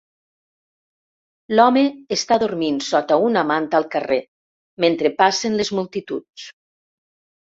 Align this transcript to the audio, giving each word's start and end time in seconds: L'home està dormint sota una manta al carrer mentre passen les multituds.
L'home 1.57 1.81
està 2.17 2.37
dormint 2.43 2.79
sota 2.87 3.19
una 3.25 3.43
manta 3.51 3.79
al 3.81 3.87
carrer 3.97 4.19
mentre 4.85 5.11
passen 5.21 5.59
les 5.61 5.73
multituds. 5.81 6.49